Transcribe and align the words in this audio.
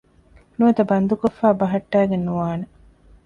ނުވަތަ 0.57 0.83
ބަންދުކޮށްފައި 0.89 1.57
ބަހައްޓައިގެން 1.59 2.25
ނުވާނެ 2.27 2.65